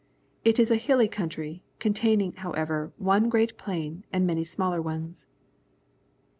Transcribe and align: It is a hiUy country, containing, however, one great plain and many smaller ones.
It 0.43 0.57
is 0.57 0.71
a 0.71 0.79
hiUy 0.79 1.11
country, 1.11 1.61
containing, 1.77 2.31
however, 2.31 2.91
one 2.97 3.29
great 3.29 3.55
plain 3.55 4.03
and 4.11 4.25
many 4.25 4.43
smaller 4.43 4.81
ones. 4.81 5.27